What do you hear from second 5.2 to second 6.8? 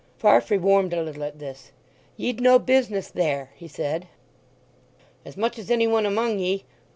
"As much as any one among ye!